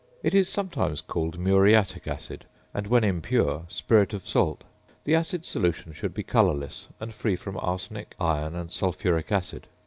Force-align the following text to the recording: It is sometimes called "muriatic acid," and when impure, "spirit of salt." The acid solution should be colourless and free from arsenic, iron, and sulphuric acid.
It 0.23 0.33
is 0.33 0.49
sometimes 0.49 0.99
called 0.99 1.37
"muriatic 1.37 2.07
acid," 2.07 2.45
and 2.73 2.87
when 2.87 3.03
impure, 3.03 3.65
"spirit 3.67 4.15
of 4.15 4.25
salt." 4.25 4.63
The 5.03 5.13
acid 5.13 5.45
solution 5.45 5.93
should 5.93 6.15
be 6.15 6.23
colourless 6.23 6.87
and 6.99 7.13
free 7.13 7.35
from 7.35 7.55
arsenic, 7.57 8.15
iron, 8.19 8.55
and 8.55 8.71
sulphuric 8.71 9.31
acid. 9.31 9.67